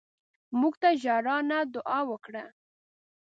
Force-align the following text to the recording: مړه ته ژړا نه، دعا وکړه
مړه 0.59 0.75
ته 0.81 0.89
ژړا 1.01 1.37
نه، 1.49 1.59
دعا 1.73 1.99
وکړه 2.09 2.45